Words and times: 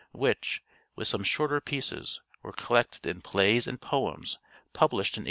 which, 0.13 0.63
with 0.95 1.07
some 1.07 1.21
shorter 1.23 1.61
pieces, 1.61 2.21
were 2.41 2.51
collected 2.51 3.05
in 3.05 3.21
'Plays 3.21 3.67
and 3.67 3.79
Poems,' 3.79 4.39
published 4.73 5.13
in 5.15 5.19
1856. 5.19 5.19